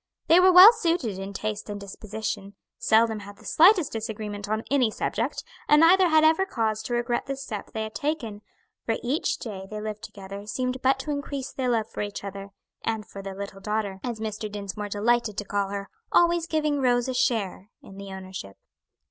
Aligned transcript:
They 0.25 0.39
were 0.39 0.51
well 0.51 0.73
suited 0.73 1.19
in 1.19 1.31
taste 1.31 1.69
and 1.69 1.79
disposition; 1.79 2.55
seldom 2.79 3.19
had 3.19 3.37
the 3.37 3.45
slightest 3.45 3.91
disagreement 3.91 4.49
on 4.49 4.63
any 4.71 4.89
subject, 4.89 5.43
and 5.69 5.81
neither 5.81 6.07
had 6.09 6.23
ever 6.23 6.43
cause 6.43 6.81
to 6.81 6.95
regret 6.95 7.27
the 7.27 7.35
step 7.35 7.67
they 7.71 7.83
had 7.83 7.93
taken, 7.93 8.41
for 8.83 8.95
each 9.03 9.37
day 9.37 9.67
they 9.69 9.79
lived 9.79 10.01
together 10.01 10.47
seemed 10.47 10.81
but 10.81 10.97
to 11.01 11.11
increase 11.11 11.51
their 11.51 11.69
love 11.69 11.87
for 11.87 12.01
each 12.01 12.23
other, 12.23 12.49
and 12.83 13.05
for 13.05 13.21
their 13.21 13.35
little 13.35 13.61
daughter, 13.61 13.99
as 14.03 14.19
Mr. 14.19 14.51
Dinsmore 14.51 14.89
delighted 14.89 15.37
to 15.37 15.45
call 15.45 15.69
her, 15.69 15.87
always 16.11 16.47
giving 16.47 16.81
Rose 16.81 17.07
a 17.07 17.13
share 17.13 17.69
in 17.83 17.97
the 17.97 18.11
ownership. 18.11 18.57